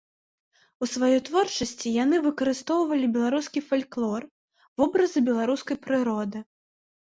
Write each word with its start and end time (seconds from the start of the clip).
У 0.83 0.87
сваёй 0.93 1.19
творчасці 1.27 1.91
яны 2.03 2.17
выкарыстоўвалі 2.27 3.09
беларускі 3.17 3.59
фальклор, 3.69 4.21
вобразы 4.83 5.19
беларускай 5.29 5.77
прыроды. 5.87 6.39